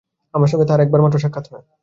আমার 0.33 0.49
সঙ্গে 0.49 0.65
তাঁহার 0.65 0.83
একবার 0.83 1.03
মাত্র 1.03 1.17
সাক্ষাৎ 1.19 1.45
হয়। 1.51 1.65